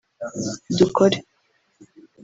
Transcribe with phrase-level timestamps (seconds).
[0.79, 1.19] dukore